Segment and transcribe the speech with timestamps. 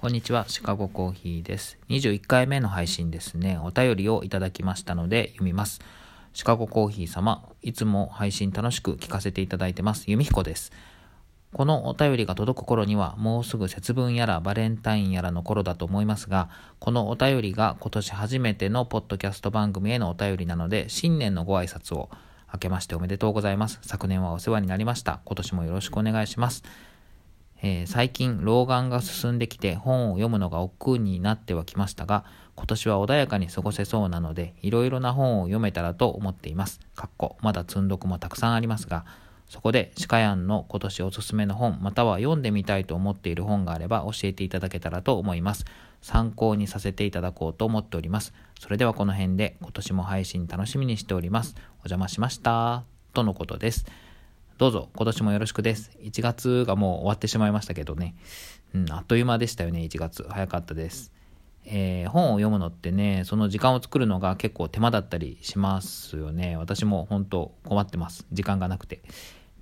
[0.00, 1.76] こんにちは、シカゴコーヒーです。
[1.88, 5.80] 21回目の配信ですね、お便りをいただきましたので読みます。
[6.34, 10.04] シカゴコーヒー様、いつも配信楽しく聞かせていただいてます。
[10.08, 10.70] 由美彦です。
[11.52, 22.08] このお便りが届く頃には、もうすぐ節分やらバレンタインやらの頃だと思いますが、このお便りが今年初めてのポッドキャスト番組へのお便りなので、新年のご挨拶を
[22.52, 23.80] 明けましておめでとうございます。
[23.82, 25.18] 昨年はお世話になりました。
[25.24, 26.62] 今年もよろしくお願いします。
[27.60, 36.80] えー、最近老眼が進んできて本を読むのが億劫になってはきましたが今年は穏やかに過ごせそうなのでいろいろな本を読めたらと思っています。
[36.94, 39.04] かっこまだ積んどくもたくさんありますが
[39.48, 45.64] そこでシカヤンの今年おすすめの本または読んでみたいと思っている本があれば教えていただけたらと思います。
[46.00, 48.32] 参考にさせていただこうと思っております。
[48.60, 51.56] それではこの辺で今年も配信楽しみにしております。
[51.56, 52.84] お邪魔しました。
[53.14, 53.86] とのことです。
[54.58, 55.92] どうぞ今年もよろしくです。
[56.02, 58.16] 1月がもう終わってしまいましたけどね。
[58.74, 60.26] うん、あっという間でしたよね、1月。
[60.28, 61.12] 早かったです。
[61.64, 66.56] えー、本を読むのってね、その時間を作るのが結構手間だったりしますよね。
[66.56, 68.26] 私も本当困ってます。
[68.32, 69.00] 時間がなくて。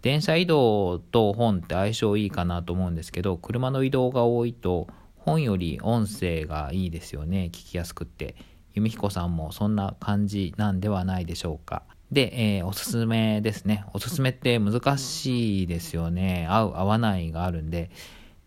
[0.00, 7.50] 電車移動と本って相性いいかなと思うんですけど、車の移動が多いと本より音声がいいですよね。
[7.52, 8.34] 聞きやすくって。
[8.72, 11.82] 弓彦さんもそんな感じなんではないでしょうか。
[12.12, 13.84] で、えー、おすすめですね。
[13.92, 16.46] おすすめって難しいですよね。
[16.48, 17.90] 合う、合わないがあるんで、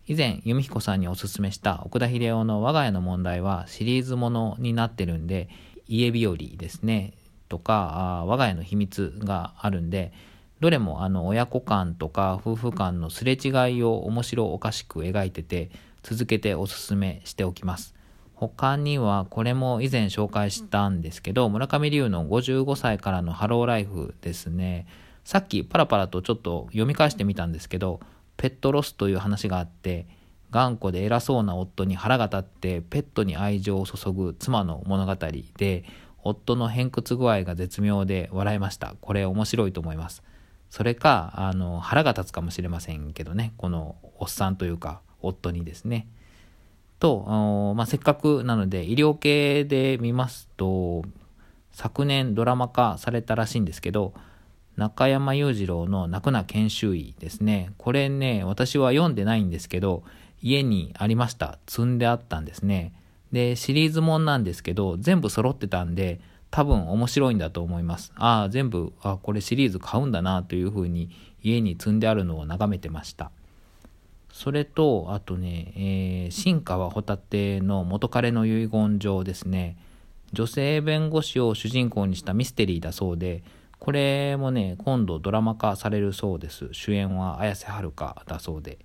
[0.06, 5.48] 以前、由美彦さんにおすすめした奥田秀夫の我が家の問題はシリーズものになってるんで、
[5.86, 7.12] 家日和ですね。
[7.48, 10.12] とか、我が家の秘密があるんで、
[10.60, 15.70] どれもあの親子間とか夫婦間のすれ違いを面白おかしく描いてて、
[16.02, 17.94] 続けておすすめしておきます。
[18.48, 24.86] 他には、これも以前紹介したんですけど、村上龍の55歳からのハローライフですね。
[25.24, 28.00] さっきパラパラとちょっと読み返してみたんですけど、
[28.38, 30.06] ペットロスという話があって、
[30.50, 35.16] 頑固で偉そうな夫に腹が立ってペットに愛情を注ぐ妻の物語
[35.58, 35.84] で、
[36.22, 38.94] 夫の偏屈具合が絶妙で笑いました。
[39.02, 40.22] これ面白いと思います。
[40.70, 46.08] それか、あの、腹が立つかもしれませんけどね、このおっさんというか、夫にですね。
[47.00, 51.02] と、あのまあ、せっかくなので医療系で見ますと
[51.72, 54.12] 昨年ドラマ化されたらしいんですけど
[54.76, 57.72] 中山裕次郎の泣くな研修医ですね。
[57.76, 60.04] これね私は読んでないんですけど
[60.42, 61.58] 家にありました。
[61.66, 62.92] 積んであったんですね。
[63.32, 68.12] でシリーズもんなんですけど全部揃ってたんで多分面白いんだと思います。
[68.16, 71.10] ああ全部あこれシリーズ買うんだなというふうに
[71.42, 73.30] 家に積んであるのを眺めてました。
[74.32, 79.76] それと、あとね、えー、新川ホタテの元彼の遺言状ですね。
[80.32, 83.42] 女性弁護士を主人公にしたミステリーだそうで、
[83.78, 86.68] これもね、今度ドラマ化されるそうです。
[86.72, 88.78] 主演は綾瀬はるかだそうで。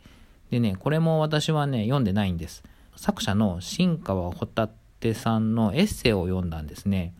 [0.50, 2.63] でね、これも私はね、読んでないんです。
[2.95, 4.67] 作者の新川ホタ
[5.00, 7.13] テさんのエッセイを読んだんですね。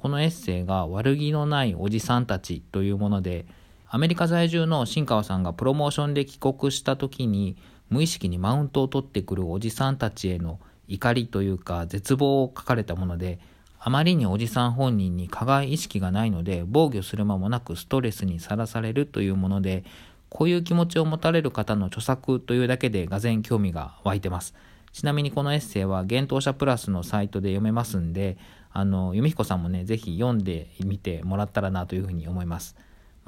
[0.00, 3.46] このエッセイが悪気のないおじさんたちというもので、
[3.90, 7.56] アメリカ在住の新川さんがプロモーションで帰国した時に
[7.88, 13.38] 無意識にマウントを取ってくるおじさんたちへの怒りというか絶望を書かれたもので
[13.78, 19.84] あまりにおじさん本人に加害意識がないので防御する間もなくストレスにさらされるというもので
[20.28, 24.54] こういう気持ちを持たれる方の著作というだけでがぜ興味が湧いてます。
[24.92, 28.36] ちなみにこのエッセイは幻冬者プラスのサイトで読めますんで、
[28.72, 32.76] あの、由美彦さんもね、ぜひ読んでみてもらったらなというふうに思います。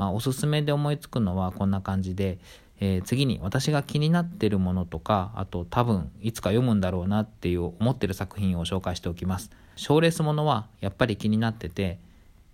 [0.01, 2.39] まあ、おすすめで思いつくのはこんな感じで、
[2.81, 9.51] えー、次に私が気になってるものとかあと多分いつか読むんだろうなっていう思ってる作品を紹介しておきます。
[9.77, 11.99] 賞レースものはやっぱり気になってて、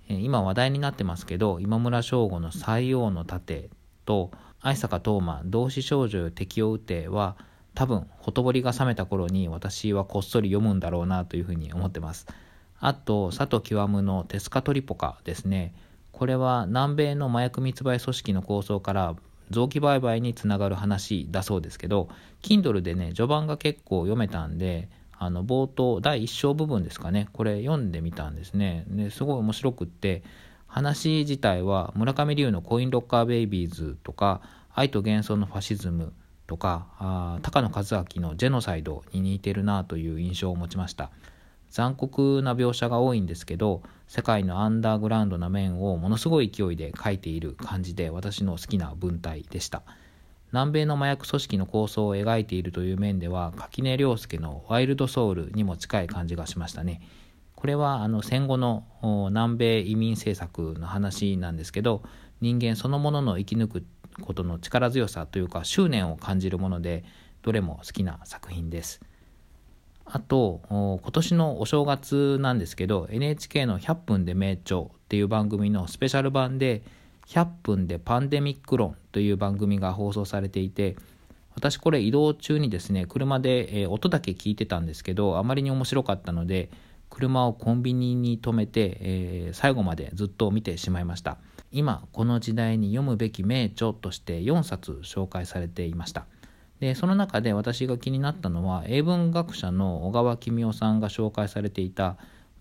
[0.08, 3.70] えー、今話題になってますけど今村翔吾の「西洋の盾」
[4.06, 7.36] と愛坂東馬「同志少女よ敵を撃て」は
[7.76, 12.26] 多分ほとぼりが冷めた頃に私はこっそり読むんだろうなというふうに思ってます。
[12.80, 15.76] あと佐藤極の「テスカトリポカ」ですね。
[16.16, 19.14] これは南米の麻薬密売組織の構想から
[19.50, 22.08] 臓器売買につながる話だそうですけど
[22.40, 24.88] Kindle でね序盤が結構読めたんで
[25.18, 27.28] あの冒頭第1章部分ですかね。
[27.34, 28.84] これ読んでみたんですね。
[28.88, 30.22] ですごい面白くって
[30.66, 34.40] 話自体は村上龍のコインロッカーベイビーズとか
[34.74, 36.14] 愛と幻想のファシズム
[36.46, 41.10] とかあ高野和明のジェノサイドに似てるなという印象を持ちました。
[41.76, 49.82] 残酷な描写が多いんですけど世界のアンダーグラウンドな面をものすごい勢いで描いている感じで私の好きな文体でした。
[50.52, 57.02] 南米の麻薬組織の構想を描いているという面では垣根涼介の「ワイルドソウル」にも近い感じがしましたね。
[57.54, 58.86] これはあの戦後の
[59.28, 62.02] 南米移民政策の話なんですけど
[62.40, 63.86] 人間そのものの生き抜く
[64.22, 67.04] ことの力強さというか執念を感じるもので
[67.42, 69.02] どれも好きな作品です。
[70.06, 76.82] あと今年のお正月なんですけど NHK の「100分で名著」っていう番組のスペシャル版で
[77.26, 80.96] 「100分でパンデミック論」という番組が放送されていて
[81.56, 86.70] 私これ移動中にですね車で、音だけ聞いてたんですけどあまりに面白かったので
[87.08, 91.38] 車をコンビニに止めて、最後までずっと見てしまいました。
[91.72, 96.26] 今この時代に読むべき名著として4冊紹介されていました。
[96.80, 102.16] でその中で私が気になったのは英文学者の小川公夫さんが紹介されていた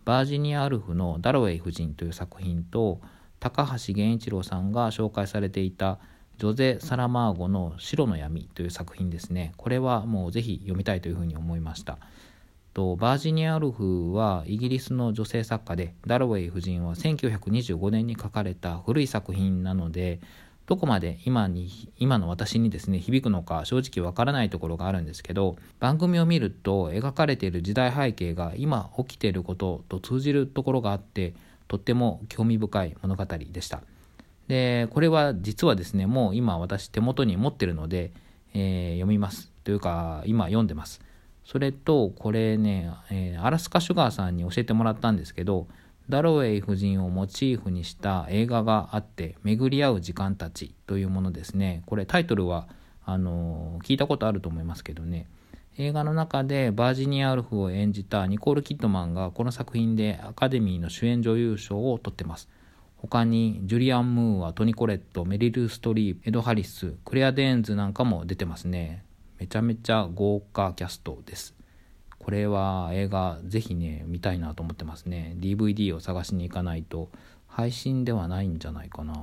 [0.06, 3.02] バージニア・アルフの「ダロウェイ夫人」という作品と
[3.40, 6.00] 高橋源一郎さんが紹介されていた
[6.38, 9.54] ジョゼ・サラマーゴの「白の闇」という作品ですね。
[9.58, 11.98] これはもうぜひ読みたいというふうに思いました。
[12.76, 20.20] とバージニア・アルフはイギリスの女性作家でダロウェイ夫人は1925年に書かれた古い作品なので
[20.68, 21.70] どこまで今に
[22.00, 31.36] 今の私にですね響くのか正直わからないところがあるんですけど番組を見ると描かれている時代背景が今起きていることと通じるところがあって
[31.68, 33.82] とっても興味深い物語でした。
[34.48, 38.12] でこれは実はですねもう今私手元に持ってるので、
[38.54, 41.02] えー、読みますというか今読んでます。
[41.46, 45.68] それとこれね、えー、アラスカシュガーさんに教えてもらったんですけど
[46.10, 51.84] ダロウェイ夫人をモチーフにした映画があって「巡り合う時間たち」というものですね。
[51.88, 52.68] これタイトルは
[53.04, 55.28] あの聞いたことあると思いますけどね。
[55.78, 62.48] 映画の中でバージニア・アルフを演じたニコール・キッドマンがこの作品でアカデミーの主演女優賞を取ってます。
[62.98, 69.04] 他にジュリアン・ムーアトニ・コレットメリル・ストリーエド・ハリスクレア・デーンズなんかも出てますね。
[69.38, 71.56] めちゃめちゃ豪華キャストです。
[72.26, 75.36] これは映画ぜひね見たいなと思ってますね。
[75.40, 77.10] DVD を探しに行かないと
[77.46, 79.14] 配信ではないんじゃないかな。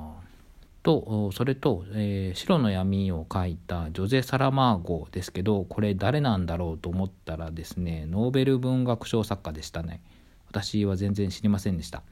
[0.85, 10.01] とそれと、えー、白の闇を書いたジョゼ・サラマーゴですけどこれ誰なんだろうと思ったらですねノーベル文学賞作家でしたね。
[10.47, 12.05] 私は全然知りませんでした。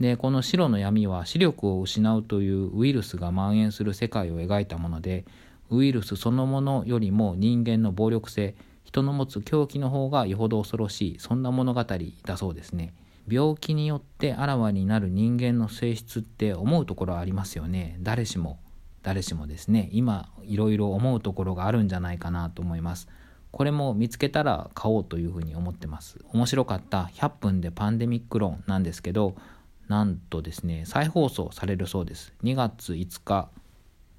[0.00, 5.24] でこの白の闇は視力を失うというウイルスが蔓延する世界を描いたもので
[5.70, 8.56] ウイルスそのものよりも人間の暴力性
[8.92, 11.82] 人の持つ狂気の方がよほど恐ろしいそんな物語
[12.26, 12.92] だそうですね。
[13.26, 17.96] 病気によってあらわになる人間の性質って思うところありますよね。
[18.00, 18.60] 誰しも
[19.02, 19.88] 誰しもですね。
[19.92, 23.08] 今いろいろ思うところがあるんじゃないかなと思います。
[23.50, 26.18] これも見つけたら買おうというふうに思ってます。
[26.30, 27.04] 面白かった。
[27.14, 29.36] 100分でパンデミック論なんですけど
[29.88, 32.34] なんとですね再放送されるそうです。
[32.44, 33.48] 2月5日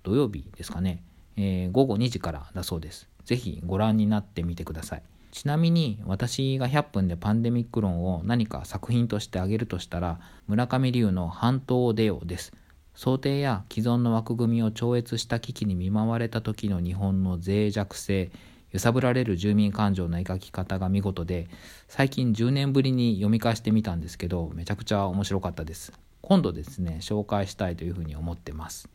[0.02, 1.04] 土曜日ですかね、
[1.38, 3.13] えー、午後2時からだそうです。
[3.26, 5.04] ぜひご覧になってみてください。
[5.32, 12.54] ちなみに私が100分でパンデミック論を何か作品として挙げるとしたら村上龍の半島デオです。
[12.96, 18.32] 想定や既存の枠組みを超越した危機に見舞われた時の日本の脆弱性
[18.72, 21.48] 揺さぶられる住民感情の描き方が見事で
[21.88, 28.90] 最近10年ぶりに読み返してみたんですけどめちゃくちゃ面白かったです今度ですね紹介したいというふうに思ってます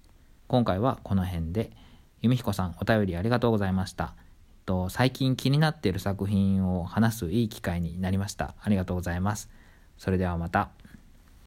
[0.49, 1.71] 今回はこの辺で
[2.21, 4.15] 由美彦さん、お便りありがとうございました。
[4.17, 4.25] えっ
[4.67, 8.55] と最近気になっている作品を話すいい機会になりました。
[8.61, 9.49] ありがとうございます。
[9.97, 10.71] それではまた。